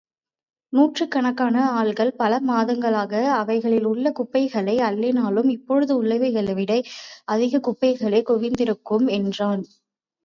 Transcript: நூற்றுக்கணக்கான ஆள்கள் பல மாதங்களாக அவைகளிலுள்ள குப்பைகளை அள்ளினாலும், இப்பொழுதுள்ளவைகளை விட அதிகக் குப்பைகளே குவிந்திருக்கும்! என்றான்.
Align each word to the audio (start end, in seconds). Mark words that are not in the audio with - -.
நூற்றுக்கணக்கான 0.73 1.57
ஆள்கள் 1.73 2.13
பல 2.15 2.39
மாதங்களாக 2.47 3.11
அவைகளிலுள்ள 3.35 4.11
குப்பைகளை 4.11 4.75
அள்ளினாலும், 4.79 5.51
இப்பொழுதுள்ளவைகளை 5.51 6.55
விட 6.55 6.71
அதிகக் 7.27 7.65
குப்பைகளே 7.67 8.23
குவிந்திருக்கும்! 8.27 9.07
என்றான். 9.19 9.63